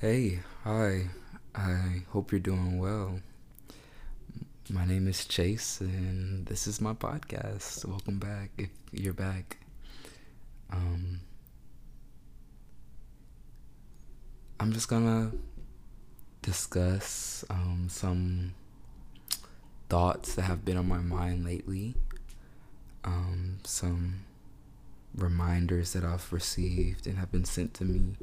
Hey, 0.00 0.38
hi. 0.62 1.10
I 1.56 2.04
hope 2.10 2.30
you're 2.30 2.38
doing 2.38 2.78
well. 2.78 3.18
My 4.70 4.84
name 4.86 5.08
is 5.08 5.24
Chase, 5.24 5.80
and 5.80 6.46
this 6.46 6.68
is 6.68 6.80
my 6.80 6.92
podcast. 6.92 7.84
Welcome 7.84 8.20
back 8.20 8.52
if 8.56 8.68
you're 8.92 9.12
back. 9.12 9.56
Um, 10.70 11.18
I'm 14.60 14.72
just 14.72 14.86
gonna 14.86 15.32
discuss 16.42 17.44
um, 17.50 17.88
some 17.90 18.54
thoughts 19.88 20.36
that 20.36 20.42
have 20.42 20.64
been 20.64 20.76
on 20.76 20.86
my 20.86 20.98
mind 20.98 21.44
lately, 21.44 21.96
um, 23.02 23.58
some 23.64 24.20
reminders 25.16 25.92
that 25.94 26.04
I've 26.04 26.32
received 26.32 27.08
and 27.08 27.18
have 27.18 27.32
been 27.32 27.44
sent 27.44 27.74
to 27.74 27.84
me. 27.84 28.14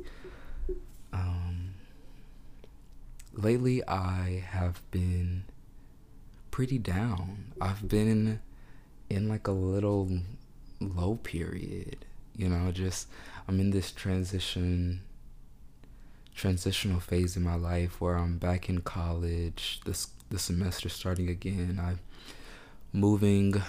Um, 1.13 1.75
lately, 3.33 3.85
I 3.87 4.43
have 4.49 4.81
been 4.91 5.45
pretty 6.51 6.77
down. 6.77 7.53
I've 7.59 7.87
been 7.87 8.39
in 9.09 9.29
like 9.29 9.47
a 9.47 9.51
little 9.51 10.09
low 10.79 11.15
period, 11.15 12.05
you 12.35 12.49
know, 12.49 12.71
just 12.71 13.07
I'm 13.47 13.59
in 13.59 13.71
this 13.71 13.91
transition 13.91 15.01
transitional 16.35 16.99
phase 16.99 17.37
in 17.37 17.43
my 17.43 17.55
life 17.55 18.01
where 18.01 18.17
I'm 18.17 18.37
back 18.37 18.67
in 18.67 18.81
college, 18.81 19.79
this 19.85 20.09
the 20.29 20.39
semester 20.39 20.89
starting 20.89 21.29
again. 21.29 21.79
I'm 21.81 21.99
moving 22.91 23.61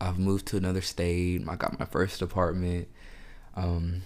I've 0.00 0.18
moved 0.18 0.46
to 0.46 0.56
another 0.56 0.80
state. 0.80 1.44
I 1.48 1.56
got 1.56 1.78
my 1.78 1.84
first 1.84 2.22
apartment. 2.22 2.88
Um, 3.56 4.02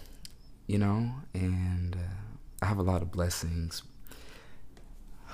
you 0.67 0.79
know, 0.79 1.11
and 1.35 1.95
uh, 1.97 2.22
I 2.63 2.67
have 2.67 2.79
a 2.79 2.83
lot 2.83 3.03
of 3.03 3.11
blessings. 3.11 3.83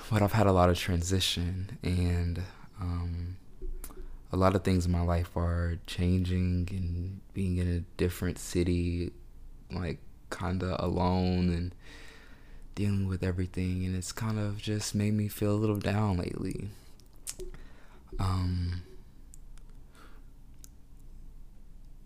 But 0.09 0.23
I've 0.23 0.33
had 0.33 0.47
a 0.47 0.51
lot 0.51 0.69
of 0.69 0.79
transition 0.79 1.77
and 1.83 2.41
um, 2.81 3.37
a 4.31 4.37
lot 4.37 4.55
of 4.55 4.63
things 4.63 4.87
in 4.87 4.91
my 4.91 5.03
life 5.03 5.37
are 5.37 5.77
changing 5.85 6.67
and 6.71 7.21
being 7.35 7.57
in 7.57 7.67
a 7.67 7.81
different 7.97 8.39
city, 8.39 9.11
like 9.71 9.99
kind 10.31 10.63
of 10.63 10.83
alone 10.83 11.49
and 11.53 11.75
dealing 12.73 13.07
with 13.07 13.21
everything. 13.21 13.85
And 13.85 13.95
it's 13.95 14.11
kind 14.11 14.39
of 14.39 14.57
just 14.59 14.95
made 14.95 15.13
me 15.13 15.27
feel 15.27 15.51
a 15.51 15.61
little 15.61 15.77
down 15.77 16.17
lately. 16.17 16.69
Um, 18.19 18.81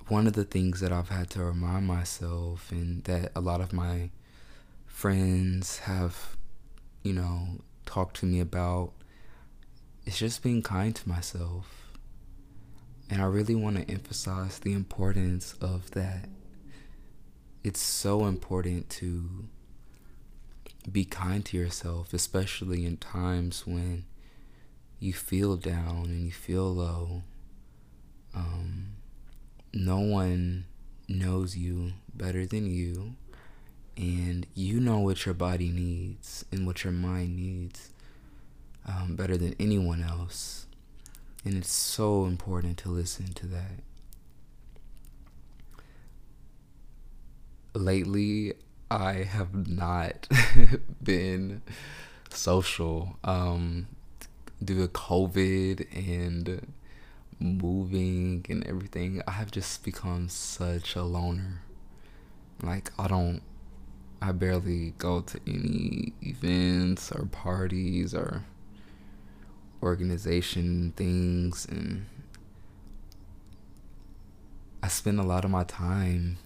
one 0.10 0.28
of 0.28 0.34
the 0.34 0.44
things 0.44 0.82
that 0.82 0.92
I've 0.92 1.08
had 1.08 1.30
to 1.32 1.44
remind 1.46 1.88
myself, 1.88 2.70
and 2.72 3.06
that 3.06 3.32
a 3.34 3.40
lot 3.40 3.62
of 3.62 3.72
my 3.72 4.10
friends 4.94 5.80
have, 5.80 6.38
you 7.02 7.12
know, 7.12 7.48
talked 7.86 8.16
to 8.18 8.26
me 8.28 8.40
about, 8.40 8.94
is 10.06 10.18
just 10.18 10.44
being 10.44 10.62
kind 10.62 10.96
to 10.96 11.10
myself. 11.10 11.98
And 13.10 13.22
I 13.22 13.26
really 13.26 13.56
want 13.56 13.76
to 13.76 13.92
emphasize 13.92 14.60
the 14.60 14.72
importance 14.72 15.56
of 15.60 15.92
that. 15.92 16.30
It's 17.64 17.82
so 17.82 18.28
important 18.28 18.90
to 18.92 19.48
be 20.90 21.06
kind 21.06 21.44
to 21.46 21.58
yourself, 21.58 22.14
especially 22.14 22.86
in 22.86 22.98
times 22.98 23.66
when 23.66 24.06
you 25.00 25.12
feel 25.12 25.58
down 25.58 26.06
and 26.06 26.26
you 26.26 26.32
feel 26.32 26.72
low. 26.72 27.24
Um, 28.36 28.94
no 29.74 30.00
one 30.00 30.66
knows 31.10 31.58
you 31.58 31.94
better 32.14 32.46
than 32.46 32.68
you, 32.68 33.16
and 33.96 34.48
you 34.56 34.80
know 34.80 35.00
what 35.00 35.26
your 35.26 35.36
body 35.36 35.70
needs 35.70 36.46
and 36.52 36.66
what 36.66 36.84
your 36.84 36.94
mind 36.94 37.36
needs 37.36 37.92
um, 38.88 39.16
better 39.16 39.38
than 39.38 39.56
anyone 39.60 40.04
else. 40.04 40.68
And 41.46 41.56
it's 41.56 41.72
so 41.72 42.26
important 42.26 42.78
to 42.80 42.90
listen 42.90 43.34
to 43.34 43.48
that. 43.48 43.82
Lately, 47.74 48.54
I 48.90 49.24
have 49.24 49.68
not 49.68 50.28
been 51.04 51.62
social 52.30 53.18
um, 53.24 53.88
due 54.64 54.82
to 54.82 54.88
COVID 54.88 55.88
and 55.94 56.74
moving 57.44 58.46
and 58.50 58.66
everything, 58.66 59.22
I 59.28 59.32
have 59.32 59.52
just 59.52 59.84
become 59.84 60.30
such 60.30 60.96
a 60.96 61.04
loner. 61.04 61.62
Like, 62.62 62.92
I 62.98 63.08
don't, 63.08 63.42
I 64.24 64.32
barely 64.32 64.94
go 64.98 65.20
to 65.20 65.40
any 65.46 66.14
events 66.22 67.12
or 67.12 67.26
parties 67.26 68.16
or 68.16 68.46
organization 69.82 70.94
things, 70.96 71.68
and 71.70 72.06
I 74.82 74.88
spend 74.88 75.20
a 75.20 75.24
lot 75.24 75.44
of 75.44 75.52
my 75.52 75.66
time 75.66 76.38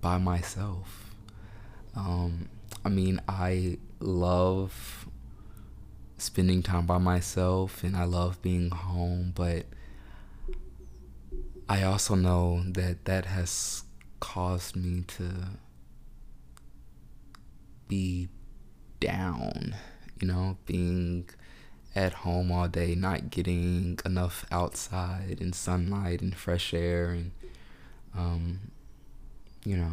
by 0.00 0.18
myself. 0.18 1.12
Um, 1.96 2.48
I 2.84 2.88
mean, 2.88 3.20
I 3.28 3.78
love 3.98 5.08
spending 6.18 6.62
time 6.62 6.86
by 6.86 6.98
myself 6.98 7.82
and 7.82 7.96
I 7.96 8.04
love 8.04 8.40
being 8.42 8.70
home, 8.70 9.32
but 9.34 9.66
I 11.68 11.82
also 11.82 12.14
know 12.14 12.62
that 12.68 13.06
that 13.06 13.24
has 13.26 13.82
caused 14.20 14.76
me 14.76 15.02
to 15.08 15.24
be 17.88 18.28
down, 19.00 19.74
you 20.20 20.26
know, 20.26 20.56
being 20.66 21.28
at 21.94 22.12
home 22.14 22.50
all 22.50 22.68
day, 22.68 22.94
not 22.94 23.30
getting 23.30 23.98
enough 24.04 24.46
outside 24.50 25.38
and 25.40 25.54
sunlight 25.54 26.20
and 26.22 26.34
fresh 26.34 26.72
air 26.72 27.10
and 27.10 27.32
um 28.16 28.60
you 29.64 29.76
know, 29.76 29.92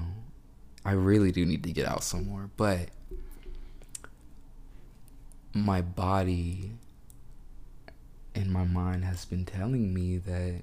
I 0.83 0.93
really 0.93 1.31
do 1.31 1.45
need 1.45 1.63
to 1.63 1.71
get 1.71 1.87
out 1.87 2.03
some 2.03 2.25
more, 2.27 2.49
but 2.57 2.89
my 5.53 5.81
body 5.81 6.71
and 8.33 8.51
my 8.51 8.63
mind 8.63 9.03
has 9.05 9.25
been 9.25 9.45
telling 9.45 9.93
me 9.93 10.17
that 10.17 10.61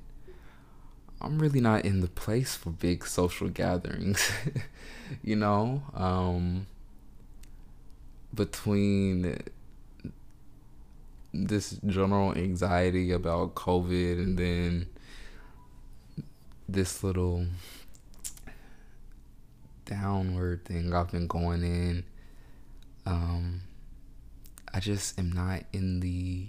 I'm 1.21 1.39
really 1.39 1.61
not 1.61 1.85
in 1.85 2.01
the 2.01 2.09
place 2.09 2.57
for 2.57 2.71
big 2.71 3.07
social 3.07 3.49
gatherings. 3.49 4.31
you 5.23 5.37
know, 5.37 5.83
um, 5.95 6.67
between 8.37 9.39
this 11.33 11.79
general 11.87 12.35
anxiety 12.35 13.13
about 13.13 13.55
COVID 13.55 14.19
and 14.19 14.39
then 14.39 14.87
this 16.69 17.03
little 17.03 17.47
downward 19.85 20.65
thing 20.65 20.93
I've 20.95 21.11
been 21.11 21.27
going 21.27 21.63
in, 21.63 22.05
um, 23.05 23.63
I 24.73 24.81
just 24.81 25.19
am 25.19 25.33
not 25.33 25.65
in 25.73 26.01
the 26.01 26.49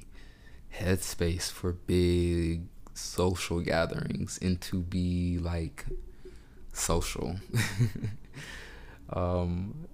headspace 0.74 1.52
for 1.52 1.74
big 1.74 2.64
social 2.94 3.62
gatherings 3.62 4.40
and 4.42 4.60
to 4.62 4.82
be 4.82 5.38
like 5.38 5.86
social. 6.74 7.38
um, 9.14 9.88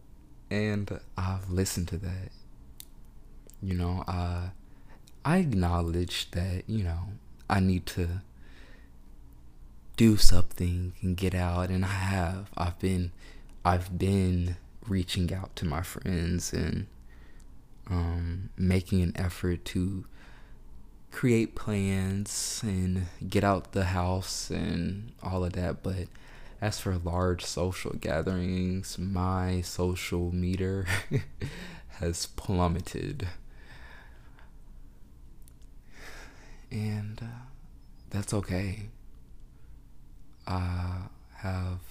and 0.53 0.99
I've 1.17 1.49
listened 1.49 1.87
to 1.89 1.97
that. 1.97 2.29
You 3.61 3.73
know, 3.73 4.03
I 4.07 4.51
I 5.25 5.37
acknowledge 5.37 6.29
that, 6.31 6.63
you 6.67 6.83
know, 6.83 6.99
I 7.49 7.59
need 7.59 7.87
to 7.87 8.21
do 9.97 10.15
something 10.17 10.93
and 11.01 11.17
get 11.17 11.33
out 11.33 11.69
and 11.69 11.83
I 11.83 11.87
have. 11.87 12.51
I've 12.55 12.77
been 12.77 13.11
I've 13.65 13.97
been 13.97 14.57
reaching 14.87 15.33
out 15.33 15.55
to 15.55 15.65
my 15.65 15.81
friends 15.81 16.53
and 16.53 16.85
um, 17.89 18.49
making 18.55 19.01
an 19.01 19.13
effort 19.15 19.65
to 19.65 20.05
create 21.11 21.55
plans 21.55 22.61
and 22.63 23.07
get 23.27 23.43
out 23.43 23.71
the 23.71 23.85
house 23.85 24.51
and 24.51 25.13
all 25.23 25.43
of 25.43 25.53
that. 25.53 25.81
But 25.81 26.07
as 26.63 26.79
for 26.79 26.97
large 26.97 27.43
social 27.43 27.91
gatherings, 27.91 28.97
my 28.97 29.59
social 29.59 30.33
meter 30.33 30.87
has 31.99 32.25
plummeted. 32.25 33.27
And 36.71 37.19
uh, 37.21 37.49
that's 38.11 38.33
okay. 38.33 38.83
I 40.47 40.99
have 41.35 41.81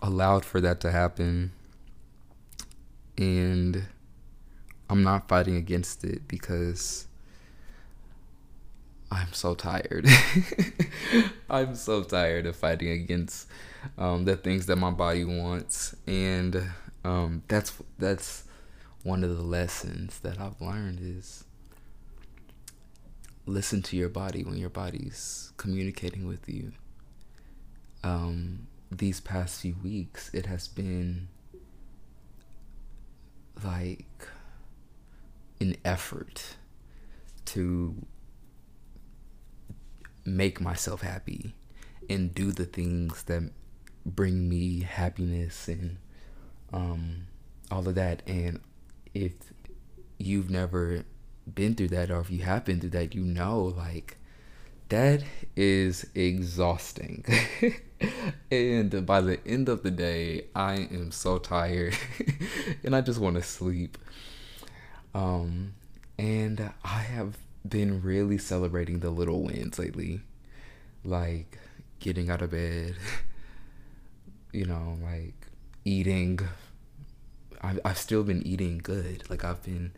allowed 0.00 0.46
for 0.46 0.62
that 0.62 0.80
to 0.80 0.90
happen. 0.90 1.52
And 3.18 3.84
I'm 4.88 5.02
not 5.02 5.28
fighting 5.28 5.56
against 5.56 6.02
it 6.02 6.26
because 6.26 7.08
I'm 9.10 9.32
so 9.32 9.54
tired. 9.54 10.06
I'm 11.50 11.74
so 11.74 12.02
tired 12.02 12.46
of 12.46 12.56
fighting 12.56 12.90
against 12.90 13.48
um, 13.98 14.24
the 14.24 14.36
things 14.36 14.66
that 14.66 14.76
my 14.76 14.90
body 14.90 15.24
wants. 15.24 15.94
And 16.06 16.70
Um, 17.04 17.42
that's 17.46 17.72
that's 17.98 18.44
one 19.04 19.22
of 19.22 19.36
the 19.36 19.42
lessons 19.42 20.18
that 20.20 20.40
I've 20.40 20.60
learned 20.60 20.98
is 21.00 21.44
listen 23.46 23.80
to 23.82 23.96
your 23.96 24.08
body 24.08 24.42
when 24.42 24.56
your 24.56 24.70
body's 24.70 25.52
communicating 25.56 26.26
with 26.26 26.48
you. 26.48 26.72
Um, 28.02 28.66
these 28.90 29.20
past 29.20 29.60
few 29.60 29.76
weeks, 29.84 30.30
it 30.34 30.46
has 30.46 30.66
been 30.66 31.28
like 33.64 34.28
an 35.60 35.76
effort 35.84 36.56
to 37.46 37.94
make 40.26 40.60
myself 40.60 41.02
happy 41.02 41.54
and 42.08 42.34
do 42.34 42.52
the 42.52 42.64
things 42.64 43.22
that 43.24 43.50
bring 44.04 44.48
me 44.48 44.80
happiness 44.80 45.68
and 45.68 45.98
um, 46.72 47.26
all 47.70 47.86
of 47.88 47.94
that. 47.94 48.22
And 48.26 48.60
if 49.14 49.32
you've 50.18 50.50
never 50.50 51.04
been 51.52 51.74
through 51.74 51.88
that, 51.88 52.10
or 52.10 52.20
if 52.20 52.30
you 52.30 52.42
have 52.42 52.64
been 52.64 52.80
through 52.80 52.90
that, 52.90 53.14
you 53.14 53.22
know, 53.22 53.64
like, 53.76 54.16
that 54.88 55.22
is 55.56 56.06
exhausting. 56.14 57.24
and 58.50 59.04
by 59.04 59.20
the 59.20 59.44
end 59.46 59.68
of 59.68 59.82
the 59.82 59.90
day, 59.90 60.46
I 60.54 60.74
am 60.74 61.10
so 61.10 61.38
tired 61.38 61.96
and 62.84 62.94
I 62.94 63.00
just 63.00 63.18
want 63.18 63.36
to 63.36 63.42
sleep. 63.42 63.98
Um, 65.14 65.74
and 66.18 66.72
I 66.84 66.98
have 66.98 67.36
been 67.68 68.02
really 68.02 68.38
celebrating 68.38 69.00
the 69.00 69.10
little 69.10 69.42
wins 69.42 69.78
lately, 69.78 70.20
like 71.04 71.58
getting 72.00 72.30
out 72.30 72.42
of 72.42 72.50
bed, 72.50 72.96
you 74.52 74.64
know, 74.64 74.98
like 75.02 75.34
eating. 75.84 76.40
I've, 77.62 77.80
I've 77.84 77.98
still 77.98 78.22
been 78.22 78.46
eating 78.46 78.78
good. 78.78 79.28
Like, 79.30 79.44
I've 79.44 79.62
been 79.62 79.92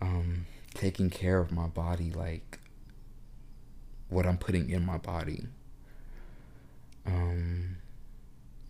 um, 0.00 0.46
taking 0.74 1.10
care 1.10 1.38
of 1.38 1.52
my 1.52 1.66
body, 1.66 2.10
like 2.10 2.58
what 4.08 4.26
I'm 4.26 4.38
putting 4.38 4.70
in 4.70 4.84
my 4.84 4.98
body. 4.98 5.46
Um, 7.06 7.76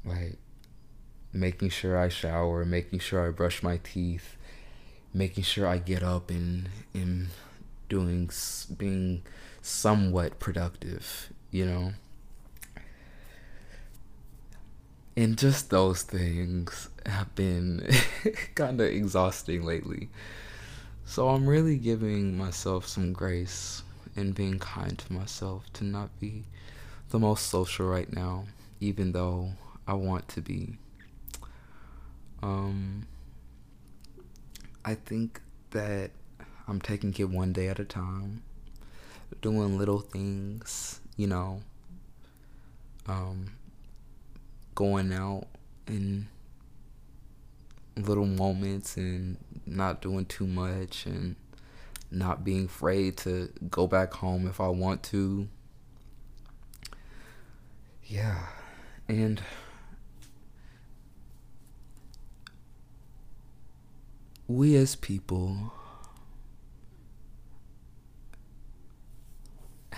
like 0.05 0.39
making 1.33 1.71
sure 1.71 1.99
I 1.99 2.09
shower, 2.09 2.65
making 2.65 2.99
sure 3.01 3.27
I 3.27 3.31
brush 3.31 3.63
my 3.63 3.79
teeth, 3.79 4.37
making 5.13 5.45
sure 5.45 5.67
I 5.67 5.79
get 5.79 6.03
up 6.03 6.31
and 6.31 6.69
and 6.95 7.29
doing 7.89 8.31
being 8.77 9.23
somewhat 9.63 10.39
productive, 10.39 11.33
you 11.51 11.67
know. 11.67 11.93
And 15.17 15.39
just 15.39 15.71
those 15.71 16.03
things 16.03 16.91
have 17.07 17.35
been 17.35 17.89
kind 18.55 18.81
of 18.81 18.87
exhausting 18.89 19.65
lately. 19.65 20.11
So 21.05 21.29
I'm 21.29 21.47
really 21.47 21.79
giving 21.79 22.37
myself 22.37 22.87
some 22.87 23.13
grace 23.13 23.83
and 24.17 24.35
being 24.35 24.59
kind 24.59 24.99
to 24.99 25.13
myself 25.13 25.73
to 25.75 25.85
not 25.85 26.11
be 26.21 26.45
the 27.11 27.19
most 27.19 27.47
social 27.47 27.87
right 27.87 28.13
now, 28.13 28.45
even 28.81 29.13
though 29.13 29.53
I 29.87 29.95
want 29.95 30.29
to 30.29 30.41
be. 30.41 30.77
Um, 32.43 33.07
I 34.85 34.95
think 34.95 35.41
that 35.71 36.11
I'm 36.69 36.81
taking 36.81 37.15
it 37.17 37.31
one 37.31 37.53
day 37.53 37.69
at 37.69 37.79
a 37.79 37.85
time, 37.85 38.43
doing 39.41 39.79
little 39.79 40.01
things, 40.01 41.01
you 41.17 41.27
know, 41.27 41.63
um, 43.07 43.53
going 44.75 45.13
out 45.13 45.47
in 45.87 46.29
little 47.97 48.27
moments 48.27 48.97
and 48.97 49.37
not 49.65 50.03
doing 50.03 50.27
too 50.27 50.47
much 50.47 51.07
and 51.07 51.37
not 52.11 52.45
being 52.45 52.67
afraid 52.67 53.17
to 53.19 53.51
go 53.71 53.87
back 53.87 54.13
home 54.15 54.47
if 54.47 54.61
I 54.61 54.69
want 54.69 55.03
to. 55.05 55.49
Yeah. 58.05 58.47
And 59.09 59.41
we 64.49 64.77
as 64.77 64.95
people 64.97 65.73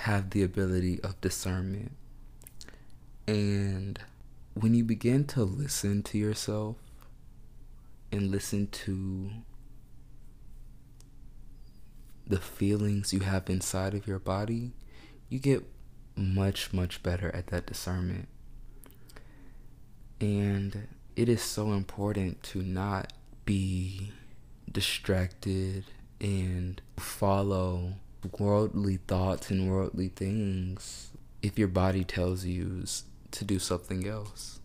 have 0.09 0.31
the 0.31 0.43
ability 0.43 0.99
of 1.03 1.21
discernment. 1.21 1.93
And 3.27 3.99
when 4.55 4.73
you 4.73 4.83
begin 4.83 5.27
to 5.27 5.45
listen 5.45 6.03
to 6.05 6.17
yourself 6.17 6.77
and 8.11 8.31
listen 8.31 8.69
to 8.69 9.29
the 12.27 12.41
feelings 12.41 13.13
you 13.13 13.21
have 13.21 13.51
inside 13.51 13.93
of 13.93 14.07
your 14.07 14.19
body, 14.19 14.73
you 15.29 15.39
get 15.39 15.67
much, 16.17 16.73
much 16.73 17.03
better 17.03 17.31
at 17.37 17.49
that 17.49 17.67
discernment. 17.67 18.29
And 20.23 20.89
it 21.17 21.29
is 21.29 21.43
so 21.43 21.73
important 21.73 22.43
to 22.45 22.63
not 22.63 23.13
be 23.45 24.13
distracted 24.73 25.85
and 26.19 26.81
follow 26.97 27.97
worldly 28.39 28.99
thoughts 29.07 29.51
and 29.51 29.71
worldly 29.71 30.09
things 30.09 31.11
if 31.43 31.59
your 31.59 31.69
body 31.69 32.05
tells 32.05 32.45
you 32.45 32.85
to 33.31 33.45
do 33.45 33.59
something 33.59 34.07
else. 34.07 34.61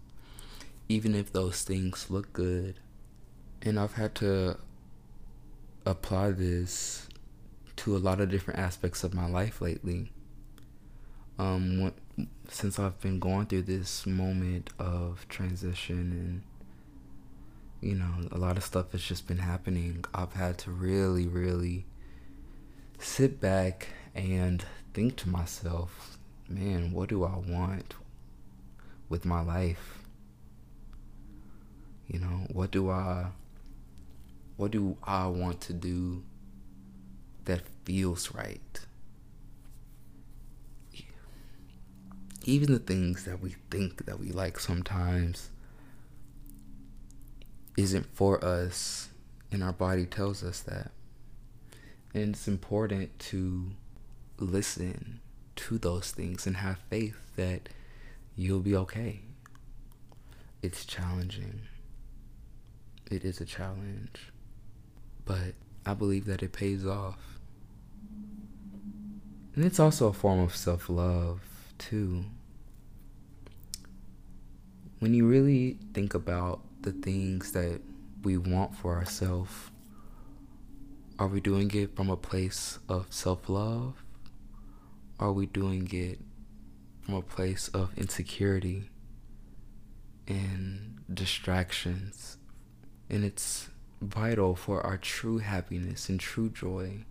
Even 0.89 1.15
if 1.15 1.31
those 1.31 1.63
things 1.63 2.09
look 2.09 2.33
good. 2.33 2.79
And 3.61 3.79
I've 3.79 3.93
had 3.93 4.15
to 4.15 4.57
apply 5.85 6.31
this 6.31 7.07
to 7.77 7.95
a 7.95 7.99
lot 7.99 8.19
of 8.19 8.29
different 8.29 8.59
aspects 8.59 9.03
of 9.03 9.13
my 9.13 9.27
life 9.27 9.61
lately. 9.61 10.11
Um, 11.39 11.81
what, 11.81 11.93
since 12.49 12.77
I've 12.77 12.99
been 13.01 13.19
going 13.19 13.47
through 13.47 13.63
this 13.63 14.05
moment 14.05 14.69
of 14.77 15.25
transition 15.29 16.43
and 17.81 17.89
you 17.89 17.95
know 17.95 18.29
a 18.31 18.37
lot 18.37 18.55
of 18.55 18.63
stuff 18.63 18.91
has 18.91 19.01
just 19.01 19.27
been 19.27 19.39
happening, 19.39 20.05
I've 20.13 20.33
had 20.33 20.57
to 20.59 20.71
really, 20.71 21.27
really 21.27 21.85
sit 22.99 23.39
back 23.39 23.89
and 24.15 24.65
think 24.93 25.15
to 25.17 25.29
myself, 25.29 26.17
man, 26.47 26.91
what 26.91 27.09
do 27.09 27.23
I 27.23 27.35
want 27.37 27.95
with 29.09 29.25
my 29.25 29.41
life? 29.41 29.99
You 32.07 32.19
know, 32.19 32.47
what 32.51 32.71
do 32.71 32.89
I 32.89 33.27
what 34.57 34.71
do 34.71 34.97
I 35.03 35.27
want 35.27 35.61
to 35.61 35.73
do 35.73 36.23
that 37.45 37.61
feels 37.85 38.33
right. 38.33 38.79
Even 42.45 42.73
the 42.73 42.79
things 42.79 43.23
that 43.25 43.41
we 43.41 43.55
think 43.71 44.05
that 44.05 44.19
we 44.19 44.31
like 44.31 44.59
sometimes 44.59 45.49
isn't 47.77 48.05
for 48.13 48.43
us, 48.43 49.09
and 49.51 49.63
our 49.63 49.71
body 49.71 50.05
tells 50.05 50.43
us 50.43 50.59
that. 50.61 50.91
And 52.13 52.35
it's 52.35 52.47
important 52.47 53.17
to 53.19 53.71
listen 54.37 55.19
to 55.55 55.77
those 55.77 56.11
things 56.11 56.45
and 56.45 56.57
have 56.57 56.77
faith 56.89 57.17
that 57.35 57.69
you'll 58.35 58.59
be 58.59 58.75
okay. 58.75 59.21
It's 60.61 60.85
challenging. 60.85 61.61
It 63.09 63.25
is 63.25 63.41
a 63.41 63.45
challenge. 63.45 64.31
But 65.25 65.53
I 65.85 65.93
believe 65.93 66.25
that 66.25 66.43
it 66.43 66.53
pays 66.53 66.85
off. 66.85 67.39
And 69.55 69.63
it's 69.65 69.79
also 69.79 70.07
a 70.07 70.13
form 70.13 70.39
of 70.39 70.55
self 70.55 70.89
love, 70.89 71.41
too. 71.77 72.25
When 74.99 75.13
you 75.13 75.27
really 75.27 75.77
think 75.93 76.13
about 76.13 76.61
the 76.81 76.91
things 76.91 77.51
that 77.51 77.81
we 78.23 78.37
want 78.37 78.75
for 78.75 78.95
ourselves, 78.95 79.51
are 81.23 81.27
we 81.27 81.39
doing 81.39 81.71
it 81.73 81.95
from 81.95 82.09
a 82.09 82.17
place 82.17 82.79
of 82.89 83.07
self 83.09 83.47
love? 83.47 84.03
Are 85.17 85.31
we 85.31 85.45
doing 85.45 85.87
it 85.93 86.19
from 86.99 87.15
a 87.15 87.21
place 87.21 87.69
of 87.69 87.97
insecurity 87.97 88.89
and 90.27 90.99
distractions? 91.13 92.35
And 93.09 93.23
it's 93.23 93.69
vital 94.01 94.53
for 94.53 94.85
our 94.85 94.97
true 94.97 95.37
happiness 95.37 96.09
and 96.09 96.19
true 96.19 96.49
joy 96.49 97.05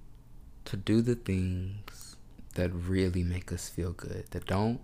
to 0.67 0.77
do 0.77 1.01
the 1.01 1.15
things 1.15 2.17
that 2.53 2.71
really 2.71 3.23
make 3.23 3.51
us 3.51 3.71
feel 3.71 3.93
good. 3.93 4.27
That 4.33 4.45
don't 4.45 4.83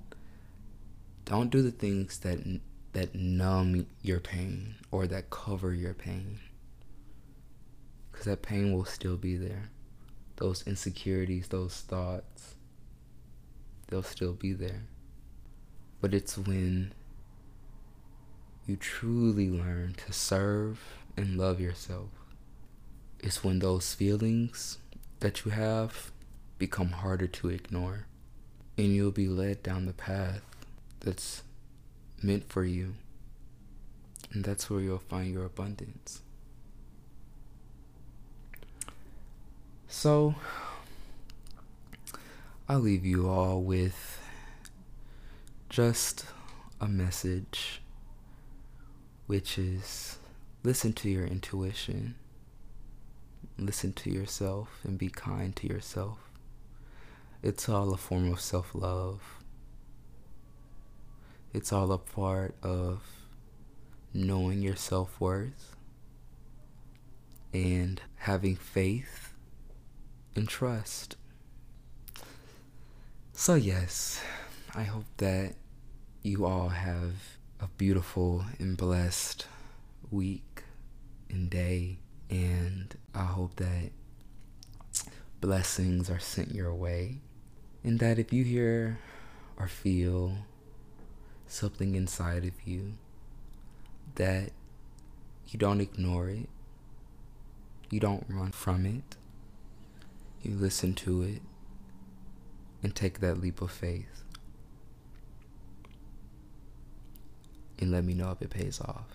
don't 1.27 1.51
do 1.51 1.61
the 1.61 1.71
things 1.71 2.21
that 2.21 2.39
that 2.95 3.15
numb 3.15 3.85
your 4.01 4.21
pain 4.21 4.77
or 4.91 5.07
that 5.07 5.29
cover 5.29 5.75
your 5.75 5.93
pain. 5.93 6.39
Cuz 8.19 8.25
that 8.25 8.43
pain 8.43 8.73
will 8.73 8.85
still 8.85 9.17
be 9.17 9.37
there. 9.37 9.71
Those 10.37 10.67
insecurities, 10.67 11.47
those 11.49 11.83
thoughts, 11.83 12.57
they'll 13.87 14.03
still 14.03 14.33
be 14.33 14.53
there. 14.53 14.83
But 16.01 16.13
it's 16.13 16.37
when 16.37 16.93
you 18.67 18.75
truly 18.75 19.49
learn 19.49 19.95
to 20.05 20.13
serve 20.13 20.81
and 21.17 21.39
love 21.39 21.61
yourself. 21.61 22.09
It's 23.21 23.45
when 23.45 23.61
those 23.61 23.95
feelings 23.95 24.79
that 25.21 25.45
you 25.45 25.53
have 25.53 26.11
become 26.59 26.91
harder 26.91 27.29
to 27.29 27.51
ignore, 27.51 28.09
and 28.77 28.89
you'll 28.89 29.13
be 29.13 29.29
led 29.29 29.63
down 29.63 29.87
the 29.87 29.93
path 29.93 30.43
that's 30.99 31.45
meant 32.21 32.49
for 32.49 32.65
you. 32.65 32.95
And 34.33 34.43
that's 34.43 34.69
where 34.69 34.81
you'll 34.81 34.99
find 34.99 35.33
your 35.33 35.45
abundance. 35.45 36.23
So, 39.91 40.35
I'll 42.69 42.81
leave 42.81 43.07
you 43.07 43.27
all 43.27 43.63
with 43.63 44.21
just 45.71 46.27
a 46.79 46.87
message, 46.87 47.81
which 49.27 49.59
is 49.59 50.19
listen 50.63 50.93
to 50.93 51.09
your 51.09 51.27
intuition, 51.27 52.17
listen 53.59 53.95
to 53.95 54.11
yourself, 54.11 54.81
and 54.85 54.99
be 54.99 55.09
kind 55.09 55.57
to 55.57 55.67
yourself. 55.67 56.19
It's 57.43 57.67
all 57.67 57.95
a 57.95 57.97
form 57.97 58.31
of 58.31 58.43
self 58.43 58.75
love. 58.75 59.23
It's 61.55 61.73
all 61.73 61.91
a 61.93 61.99
part 61.99 62.55
of 62.63 63.03
knowing 64.13 64.61
your 64.61 64.77
self 64.77 65.19
worth 65.19 65.75
and 67.55 68.03
having 68.17 68.55
faith 68.55 69.28
and 70.39 70.49
trust. 70.49 71.17
So, 73.33 73.57
yes, 73.57 74.23
I 74.73 74.85
hope 74.85 75.07
that 75.17 75.55
you 76.23 76.47
all 76.47 76.69
have 76.69 77.15
a 77.61 77.67
beautiful 77.77 78.45
and 78.61 78.77
blessed 78.77 79.47
week 80.13 80.63
and 81.29 81.51
day, 81.51 81.99
and 82.31 82.97
I 83.13 83.25
hope 83.25 83.57
that 83.57 83.91
blessings 85.41 86.09
are 86.09 86.21
sent 86.21 86.55
your 86.55 86.73
way, 86.73 87.21
and 87.83 87.99
that 87.99 88.21
if 88.21 88.33
you 88.33 88.45
hear 88.45 89.01
or 89.57 89.67
feel 89.67 90.37
something 91.49 91.97
inside 91.97 92.45
of 92.45 92.55
you, 92.65 92.93
that 94.15 94.53
you 95.49 95.59
don't 95.59 95.81
ignore 95.81 96.29
it, 96.29 96.49
you 97.91 97.99
don't 97.99 98.25
run 98.29 98.53
from 98.53 98.87
it, 98.87 99.17
you 100.43 100.55
listen 100.55 100.95
to 100.95 101.23
it 101.23 101.43
and 102.83 102.95
take 102.95 103.21
that 103.21 103.41
leap 103.41 103.61
of 103.61 103.71
faith. 103.71 104.23
And 107.79 107.91
let 107.93 108.05
me 108.05 108.15
know 108.15 108.31
if 108.33 108.43
it 108.43 108.51
pays 108.51 108.81
off. 108.81 109.07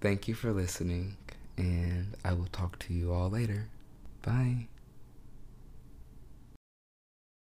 Thank 0.00 0.28
you 0.28 0.34
for 0.34 0.52
listening, 0.52 1.16
and 1.56 2.16
I 2.24 2.32
will 2.32 2.46
talk 2.52 2.78
to 2.80 2.94
you 2.94 3.12
all 3.12 3.28
later. 3.28 3.68
Bye. 4.22 4.68